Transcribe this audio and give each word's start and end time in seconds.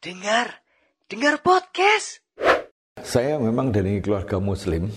Dengar, 0.00 0.64
dengar 1.12 1.44
podcast. 1.44 2.24
Saya 3.04 3.36
memang 3.36 3.68
dari 3.68 4.00
keluarga 4.00 4.40
Muslim, 4.40 4.88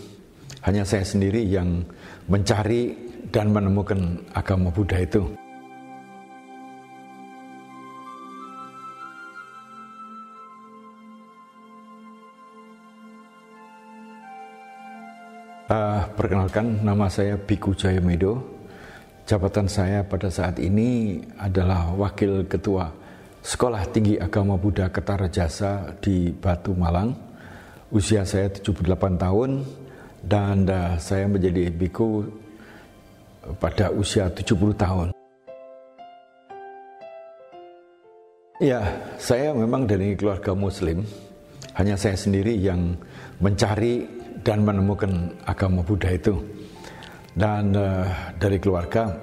hanya 0.64 0.88
saya 0.88 1.04
sendiri 1.04 1.44
yang 1.44 1.84
mencari 2.32 2.96
dan 3.28 3.52
menemukan 3.52 4.24
agama 4.32 4.72
Buddha 4.72 5.04
itu. 5.04 5.28
Uh, 15.68 16.08
perkenalkan, 16.16 16.80
nama 16.80 17.12
saya 17.12 17.36
Biku 17.36 17.76
Jayamedo. 17.76 18.40
Jabatan 19.28 19.68
saya 19.68 20.08
pada 20.08 20.32
saat 20.32 20.64
ini 20.64 21.20
adalah 21.36 21.92
Wakil 21.92 22.48
Ketua 22.48 23.03
Sekolah 23.44 23.84
Tinggi 23.92 24.16
Agama 24.16 24.56
Buddha 24.56 24.88
Kertarajasa 24.88 26.00
di 26.00 26.32
Batu 26.32 26.72
Malang. 26.72 27.12
Usia 27.92 28.24
saya 28.24 28.48
78 28.48 29.20
tahun 29.20 29.68
dan 30.24 30.64
saya 30.96 31.28
menjadi 31.28 31.68
biku 31.68 32.24
pada 33.60 33.92
usia 33.92 34.32
70 34.32 34.48
tahun. 34.80 35.08
Ya, 38.64 38.80
saya 39.20 39.52
memang 39.52 39.92
dari 39.92 40.16
keluarga 40.16 40.56
muslim. 40.56 41.04
Hanya 41.76 42.00
saya 42.00 42.16
sendiri 42.16 42.56
yang 42.56 42.96
mencari 43.44 44.08
dan 44.40 44.64
menemukan 44.64 45.36
agama 45.44 45.84
Buddha 45.84 46.16
itu 46.16 46.40
dan 47.36 47.76
uh, 47.76 48.08
dari 48.40 48.56
keluarga 48.56 49.20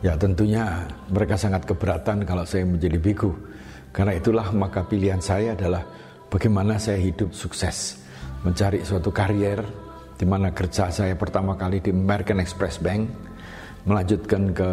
ya 0.00 0.16
tentunya 0.16 0.88
mereka 1.12 1.36
sangat 1.36 1.68
keberatan 1.68 2.24
kalau 2.24 2.44
saya 2.48 2.64
menjadi 2.64 2.96
biku 2.96 3.49
karena 3.90 4.14
itulah 4.14 4.48
maka 4.54 4.86
pilihan 4.86 5.18
saya 5.18 5.58
adalah 5.58 5.82
bagaimana 6.30 6.78
saya 6.78 6.98
hidup 7.02 7.34
sukses. 7.34 7.98
Mencari 8.40 8.80
suatu 8.86 9.12
karier 9.12 9.60
di 10.16 10.24
mana 10.24 10.52
kerja 10.52 10.88
saya 10.88 11.12
pertama 11.16 11.58
kali 11.58 11.82
di 11.82 11.92
American 11.92 12.40
Express 12.40 12.80
Bank 12.80 13.08
melanjutkan 13.88 14.52
ke 14.52 14.70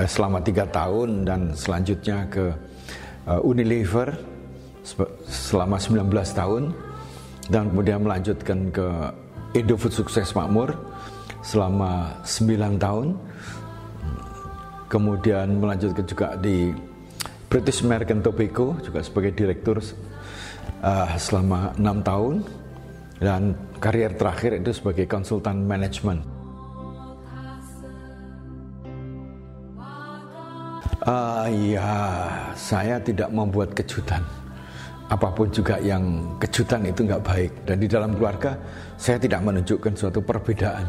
eh, 0.00 0.08
selama 0.08 0.40
tiga 0.40 0.64
tahun 0.68 1.28
dan 1.28 1.52
selanjutnya 1.52 2.24
ke 2.32 2.56
uh, 3.28 3.40
Unilever 3.44 4.16
selama 5.26 5.76
19 5.76 6.08
tahun 6.32 6.62
dan 7.50 7.68
kemudian 7.70 8.00
melanjutkan 8.02 8.70
ke 8.70 8.86
Indofood 9.58 9.92
Sukses 9.94 10.30
Makmur 10.32 10.74
selama 11.42 12.22
9 12.22 12.78
tahun. 12.78 13.08
Kemudian 14.86 15.58
melanjutkan 15.58 16.06
juga 16.06 16.28
di 16.38 16.70
British 17.46 17.82
American 17.86 18.20
Tobacco 18.20 18.74
juga 18.82 19.00
sebagai 19.02 19.32
direktur 19.32 19.78
uh, 19.78 21.08
selama 21.16 21.72
enam 21.78 22.02
tahun 22.02 22.34
dan 23.22 23.54
karier 23.78 24.12
terakhir 24.18 24.60
itu 24.60 24.74
sebagai 24.74 25.06
konsultan 25.08 25.64
manajemen. 25.64 26.20
Uh, 31.06 31.46
ya, 31.70 31.94
saya 32.58 32.98
tidak 32.98 33.30
membuat 33.30 33.70
kejutan. 33.78 34.26
Apa 35.06 35.30
pun 35.30 35.46
juga 35.54 35.78
yang 35.78 36.34
kejutan 36.42 36.82
itu 36.82 37.06
nggak 37.06 37.22
baik. 37.22 37.52
Dan 37.62 37.78
di 37.78 37.86
dalam 37.86 38.10
keluarga, 38.18 38.58
saya 38.98 39.14
tidak 39.22 39.38
menunjukkan 39.46 39.94
suatu 39.94 40.18
perbedaan 40.18 40.82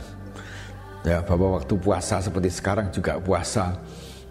ya 1.08 1.24
bahwa 1.24 1.62
waktu 1.62 1.74
puasa 1.80 2.20
seperti 2.20 2.52
sekarang 2.52 2.92
juga 2.92 3.16
puasa 3.22 3.80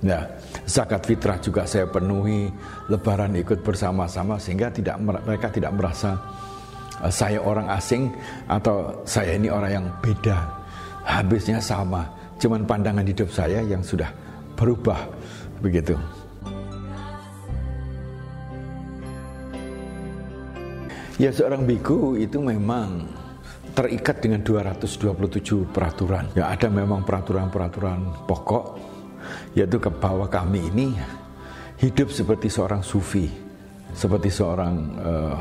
ya 0.05 0.29
zakat 0.69 1.09
fitrah 1.09 1.41
juga 1.41 1.65
saya 1.65 1.89
penuhi 1.89 2.53
lebaran 2.93 3.33
ikut 3.41 3.65
bersama-sama 3.65 4.37
sehingga 4.37 4.69
tidak 4.69 5.01
mereka 5.01 5.49
tidak 5.49 5.73
merasa 5.73 6.21
uh, 7.01 7.13
saya 7.13 7.41
orang 7.41 7.69
asing 7.73 8.13
atau 8.45 9.01
saya 9.09 9.41
ini 9.41 9.49
orang 9.49 9.71
yang 9.73 9.87
beda 10.05 10.37
habisnya 11.07 11.63
sama 11.63 12.05
cuman 12.37 12.69
pandangan 12.69 13.07
hidup 13.09 13.33
saya 13.33 13.65
yang 13.65 13.81
sudah 13.81 14.13
berubah 14.53 15.09
begitu 15.65 15.97
ya 21.17 21.33
seorang 21.33 21.65
biku 21.65 22.21
itu 22.21 22.37
memang 22.37 23.09
terikat 23.77 24.25
dengan 24.25 24.41
227 24.41 25.69
peraturan. 25.69 26.25
Ya 26.33 26.49
ada 26.49 26.73
memang 26.73 27.05
peraturan-peraturan 27.05 28.25
pokok 28.25 28.65
yaitu 29.57 29.81
ke 29.81 29.89
bahwa 29.89 30.29
kami 30.29 30.69
ini 30.71 30.93
hidup 31.81 32.13
seperti 32.13 32.53
seorang 32.53 32.85
sufi, 32.85 33.27
seperti 33.97 34.29
seorang 34.29 34.75
uh, 35.01 35.41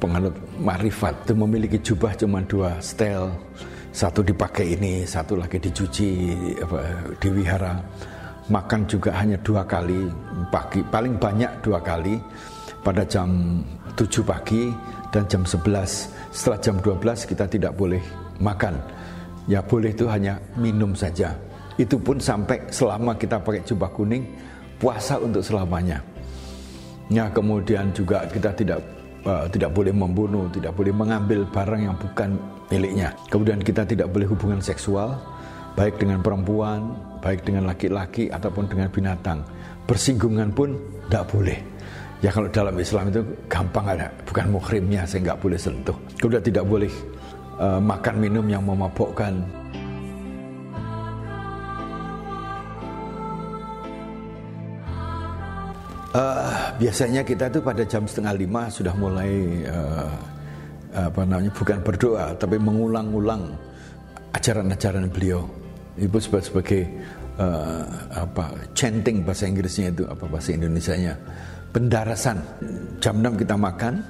penganut 0.00 0.32
marifat 0.56 1.28
itu 1.28 1.34
memiliki 1.36 1.78
jubah 1.84 2.16
cuma 2.16 2.40
dua 2.42 2.80
style 2.80 3.28
satu 3.92 4.24
dipakai 4.24 4.78
ini 4.78 5.04
satu 5.04 5.36
lagi 5.36 5.60
dicuci 5.60 6.08
apa, 6.64 6.80
di 7.20 7.28
wihara 7.28 7.76
makan 8.48 8.88
juga 8.88 9.12
hanya 9.20 9.36
dua 9.44 9.68
kali 9.68 10.08
pagi 10.48 10.80
paling 10.88 11.20
banyak 11.20 11.50
dua 11.60 11.78
kali 11.84 12.16
pada 12.82 13.06
jam 13.06 13.62
7 13.94 14.26
pagi 14.26 14.72
dan 15.14 15.28
jam 15.30 15.46
11 15.46 16.34
setelah 16.34 16.58
jam 16.58 16.76
12 16.82 17.30
kita 17.30 17.44
tidak 17.46 17.72
boleh 17.78 18.02
makan. 18.42 18.74
Ya 19.46 19.62
boleh 19.62 19.94
itu 19.94 20.06
hanya 20.10 20.38
minum 20.58 20.94
saja. 20.94 21.34
Itu 21.82 21.98
pun 21.98 22.22
sampai 22.22 22.70
selama 22.70 23.18
kita 23.18 23.42
pakai 23.42 23.66
jubah 23.66 23.90
kuning, 23.90 24.22
puasa 24.78 25.18
untuk 25.18 25.42
selamanya. 25.42 25.98
Ya 27.10 27.26
kemudian 27.26 27.90
juga 27.90 28.22
kita 28.30 28.54
tidak 28.54 28.78
uh, 29.26 29.50
tidak 29.50 29.74
boleh 29.74 29.90
membunuh, 29.90 30.46
tidak 30.54 30.78
boleh 30.78 30.94
mengambil 30.94 31.42
barang 31.50 31.82
yang 31.90 31.96
bukan 31.98 32.38
miliknya. 32.70 33.10
Kemudian 33.26 33.58
kita 33.58 33.82
tidak 33.82 34.14
boleh 34.14 34.30
hubungan 34.30 34.62
seksual, 34.62 35.18
baik 35.74 35.98
dengan 35.98 36.22
perempuan, 36.22 36.94
baik 37.18 37.42
dengan 37.42 37.66
laki-laki 37.66 38.30
ataupun 38.30 38.70
dengan 38.70 38.86
binatang. 38.86 39.42
Bersinggungan 39.90 40.54
pun 40.54 40.78
tidak 41.10 41.26
boleh. 41.34 41.58
Ya 42.22 42.30
kalau 42.30 42.46
dalam 42.46 42.78
Islam 42.78 43.10
itu 43.10 43.26
gampang 43.50 43.98
ada, 43.98 44.06
bukan 44.22 44.46
muhrimnya 44.54 45.02
saya 45.02 45.26
nggak 45.26 45.40
boleh 45.42 45.58
sentuh. 45.58 45.98
Sudah 46.22 46.38
tidak 46.38 46.62
boleh 46.62 46.88
uh, 47.58 47.82
makan 47.82 48.22
minum 48.22 48.46
yang 48.46 48.62
memabukkan. 48.62 49.42
Uh, 56.12 56.76
biasanya 56.76 57.24
kita 57.24 57.48
itu 57.48 57.64
pada 57.64 57.88
jam 57.88 58.04
setengah 58.04 58.36
lima 58.36 58.68
sudah 58.68 58.92
mulai 58.92 59.64
uh, 59.64 60.12
apa 60.92 61.24
namanya 61.24 61.48
bukan 61.56 61.80
berdoa 61.80 62.36
tapi 62.36 62.60
mengulang-ulang 62.60 63.56
ajaran-ajaran 64.36 65.08
beliau. 65.08 65.48
Ibu 65.96 66.20
sebagai, 66.20 66.44
sebagai 66.52 66.82
uh, 67.40 67.84
apa 68.12 68.52
chanting 68.76 69.24
bahasa 69.24 69.48
Inggrisnya 69.48 69.88
itu 69.88 70.04
apa 70.04 70.28
bahasa 70.28 70.52
Indonesianya 70.52 71.16
pendarasan. 71.72 72.44
Jam 73.00 73.24
6 73.24 73.40
kita 73.40 73.56
makan, 73.56 74.04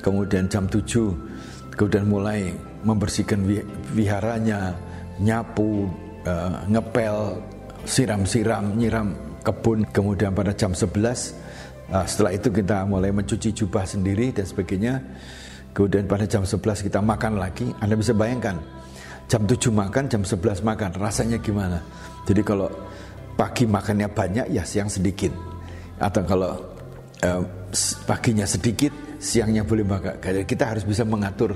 kemudian 0.00 0.48
jam 0.48 0.64
7 0.64 0.88
kemudian 1.76 2.08
mulai 2.08 2.56
membersihkan 2.80 3.44
viharanya, 3.92 4.72
nyapu, 5.20 5.84
uh, 6.24 6.64
ngepel, 6.72 7.44
siram-siram, 7.84 8.72
nyiram 8.80 9.12
kebun. 9.46 9.86
Kemudian 9.94 10.34
pada 10.34 10.50
jam 10.50 10.74
11 10.74 10.90
uh, 10.90 12.02
eh, 12.02 12.06
setelah 12.10 12.32
itu 12.34 12.50
kita 12.50 12.82
mulai 12.82 13.14
mencuci 13.14 13.54
jubah 13.54 13.86
sendiri 13.86 14.34
dan 14.34 14.42
sebagainya. 14.42 14.98
Kemudian 15.70 16.08
pada 16.10 16.26
jam 16.26 16.42
11 16.42 16.58
kita 16.82 16.98
makan 16.98 17.38
lagi. 17.38 17.68
Anda 17.78 17.94
bisa 17.94 18.16
bayangkan, 18.16 18.56
jam 19.28 19.44
7 19.44 19.70
makan, 19.70 20.08
jam 20.08 20.22
11 20.24 20.64
makan, 20.64 20.90
rasanya 20.96 21.36
gimana? 21.36 21.84
Jadi 22.24 22.40
kalau 22.40 22.72
pagi 23.36 23.68
makannya 23.68 24.08
banyak, 24.08 24.46
ya 24.56 24.64
siang 24.64 24.88
sedikit. 24.88 25.30
Atau 26.00 26.24
kalau 26.24 26.56
eh, 27.20 27.44
paginya 28.08 28.48
sedikit, 28.48 28.90
siangnya 29.20 29.68
boleh 29.68 29.84
makan. 29.84 30.16
Kita 30.48 30.72
harus 30.72 30.88
bisa 30.88 31.04
mengatur 31.04 31.52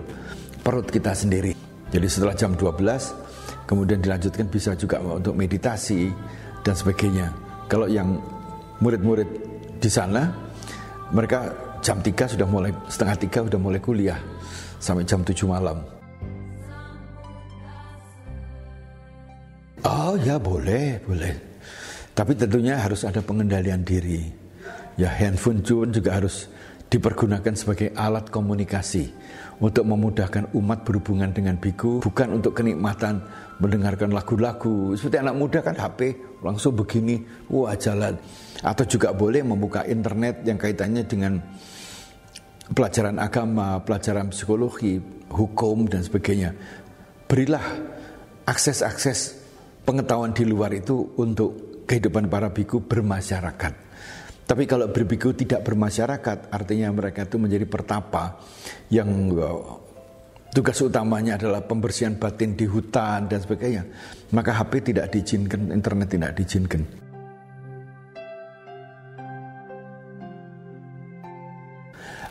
perut 0.61 0.85
kita 0.93 1.17
sendiri. 1.17 1.57
Jadi 1.89 2.07
setelah 2.07 2.37
jam 2.37 2.53
12, 2.53 3.67
kemudian 3.67 4.05
dilanjutkan 4.05 4.47
bisa 4.53 4.77
juga 4.77 5.01
untuk 5.01 5.33
meditasi 5.33 6.13
dan 6.61 6.77
sebagainya. 6.77 7.50
Kalau 7.71 7.87
yang 7.87 8.19
murid-murid 8.83 9.29
di 9.79 9.87
sana, 9.87 10.27
mereka 11.15 11.55
jam 11.79 12.03
3 12.03 12.35
sudah 12.35 12.47
mulai, 12.51 12.75
setengah 12.91 13.17
3 13.31 13.47
sudah 13.47 13.61
mulai 13.63 13.79
kuliah 13.79 14.19
sampai 14.83 15.07
jam 15.07 15.23
7 15.23 15.47
malam. 15.47 15.79
Oh 19.87 20.19
ya 20.19 20.35
boleh, 20.37 20.99
boleh. 21.07 21.35
Tapi 22.11 22.35
tentunya 22.35 22.75
harus 22.83 23.07
ada 23.07 23.23
pengendalian 23.23 23.87
diri 23.87 24.41
ya 25.01 25.09
handphone 25.09 25.65
juga 25.65 26.21
harus 26.21 26.53
dipergunakan 26.93 27.57
sebagai 27.57 27.95
alat 27.97 28.29
komunikasi 28.29 29.09
untuk 29.63 29.89
memudahkan 29.89 30.53
umat 30.53 30.85
berhubungan 30.85 31.33
dengan 31.33 31.57
biku 31.57 32.05
bukan 32.05 32.37
untuk 32.37 32.53
kenikmatan 32.53 33.25
mendengarkan 33.63 34.13
lagu-lagu 34.13 34.93
seperti 34.99 35.23
anak 35.23 35.37
muda 35.39 35.65
kan 35.65 35.79
HP 35.79 36.19
langsung 36.41 36.77
begini 36.77 37.21
wah 37.53 37.77
jalan 37.77 38.17
atau 38.61 38.85
juga 38.85 39.13
boleh 39.17 39.41
membuka 39.45 39.85
internet 39.89 40.45
yang 40.45 40.61
kaitannya 40.61 41.05
dengan 41.09 41.41
pelajaran 42.71 43.19
agama, 43.19 43.81
pelajaran 43.83 44.31
psikologi, 44.31 45.01
hukum 45.33 45.89
dan 45.91 46.05
sebagainya. 46.05 46.55
Berilah 47.27 47.65
akses-akses 48.47 49.39
pengetahuan 49.87 50.35
di 50.35 50.45
luar 50.47 50.75
itu 50.75 51.15
untuk 51.19 51.83
kehidupan 51.87 52.31
para 52.31 52.51
biku 52.55 52.83
bermasyarakat. 52.85 53.91
Tapi 54.47 54.67
kalau 54.67 54.91
berbiku 54.91 55.31
tidak 55.31 55.63
bermasyarakat, 55.63 56.51
artinya 56.51 56.91
mereka 56.91 57.23
itu 57.23 57.39
menjadi 57.39 57.67
pertapa 57.71 58.43
yang 58.91 59.31
eh, 59.31 59.63
tugas 60.51 60.79
utamanya 60.83 61.39
adalah 61.39 61.63
pembersihan 61.63 62.15
batin 62.19 62.55
di 62.59 62.67
hutan 62.67 63.31
dan 63.31 63.39
sebagainya. 63.43 63.83
Maka 64.35 64.63
HP 64.63 64.93
tidak 64.95 65.11
diizinkan, 65.15 65.71
internet 65.75 66.09
tidak 66.11 66.31
diizinkan. 66.39 66.83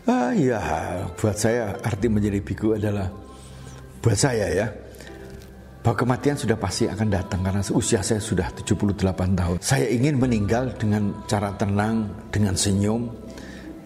Ah 0.10 0.34
ya, 0.34 0.58
buat 1.20 1.38
saya 1.38 1.76
arti 1.86 2.08
menjadi 2.10 2.42
biku 2.42 2.74
adalah 2.74 3.12
buat 4.00 4.18
saya 4.18 4.48
ya 4.50 4.68
bahwa 5.80 5.96
kematian 5.96 6.36
sudah 6.36 6.58
pasti 6.60 6.92
akan 6.92 7.08
datang 7.08 7.40
karena 7.40 7.64
usia 7.72 8.04
saya 8.04 8.20
sudah 8.20 8.52
78 8.52 9.00
tahun. 9.16 9.58
Saya 9.64 9.88
ingin 9.88 10.20
meninggal 10.20 10.76
dengan 10.76 11.24
cara 11.24 11.56
tenang, 11.56 12.10
dengan 12.34 12.54
senyum, 12.54 13.08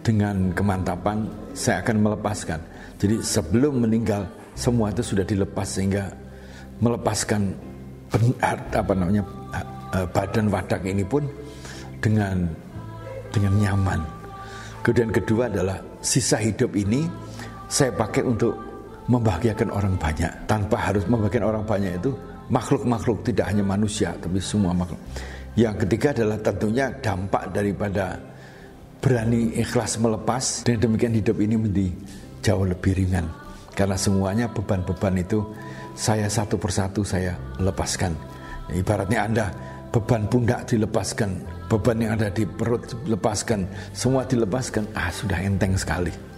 dengan 0.02 0.52
kemantapan, 0.52 1.30
saya 1.54 1.86
akan 1.86 1.96
melepaskan. 2.02 2.60
Jadi 3.02 3.20
sebelum 3.20 3.84
meninggal 3.84 4.28
semua 4.54 4.94
itu 4.94 5.02
sudah 5.02 5.26
dilepas 5.26 5.66
sehingga 5.66 6.14
melepaskan 6.80 7.54
apa 8.14 8.94
namanya 8.94 9.26
badan 10.14 10.50
wadak 10.50 10.86
ini 10.86 11.02
pun 11.02 11.26
dengan 12.02 12.46
dengan 13.34 13.54
nyaman. 13.58 14.02
Kemudian 14.86 15.10
kedua 15.10 15.50
adalah 15.50 15.80
sisa 16.04 16.38
hidup 16.38 16.76
ini 16.76 17.08
saya 17.72 17.90
pakai 17.96 18.22
untuk 18.22 18.54
membahagiakan 19.10 19.70
orang 19.74 19.96
banyak 19.98 20.32
tanpa 20.46 20.78
harus 20.80 21.04
membahagiakan 21.10 21.48
orang 21.48 21.64
banyak 21.66 21.98
itu 21.98 22.12
makhluk-makhluk 22.52 23.24
tidak 23.26 23.50
hanya 23.50 23.64
manusia 23.66 24.14
tapi 24.20 24.38
semua 24.44 24.76
makhluk. 24.76 25.00
Yang 25.54 25.86
ketiga 25.86 26.08
adalah 26.18 26.38
tentunya 26.42 26.86
dampak 27.02 27.54
daripada 27.54 28.18
berani 29.04 29.54
ikhlas 29.60 30.00
melepas 30.00 30.64
dan 30.66 30.80
demikian 30.80 31.14
hidup 31.14 31.38
ini 31.40 31.56
menjadi 31.60 31.88
jauh 32.44 32.68
lebih 32.68 33.00
ringan 33.00 33.32
karena 33.74 33.98
semuanya 33.98 34.46
beban-beban 34.52 35.18
itu 35.18 35.42
saya 35.98 36.30
satu 36.30 36.58
persatu 36.58 37.02
saya 37.02 37.38
lepaskan. 37.58 38.14
Ibaratnya 38.70 39.20
Anda 39.26 39.46
beban 39.94 40.26
pundak 40.26 40.70
dilepaskan, 40.70 41.42
beban 41.70 42.02
yang 42.02 42.18
ada 42.18 42.34
di 42.34 42.46
perut 42.46 42.86
dilepaskan, 43.06 43.66
semua 43.94 44.26
dilepaskan, 44.26 44.90
ah 44.98 45.10
sudah 45.14 45.38
enteng 45.42 45.78
sekali. 45.78 46.33